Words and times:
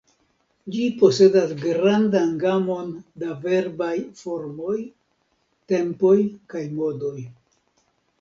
Ĝi 0.75 0.85
posedas 0.99 1.51
grandan 1.57 2.31
gamon 2.43 2.89
da 3.23 3.35
verbaj 3.43 3.89
formoj, 4.21 4.79
tempoj 5.73 6.15
kaj 6.55 6.63
modoj. 6.81 7.15